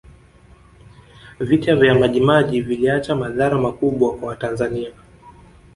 [1.39, 4.91] vita vya majimaji viliacha madhara makubwa kwa watanzania